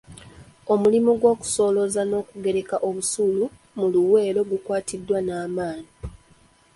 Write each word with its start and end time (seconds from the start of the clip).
Omulimu 0.73 1.11
gw’okusolooza 1.19 2.01
n’okugereka 2.09 2.75
busuulu 2.95 3.45
mu 3.77 3.85
Luweero 3.93 4.41
gukwatiddwa 4.51 5.19
na 5.27 5.37
maanyi. 5.55 5.91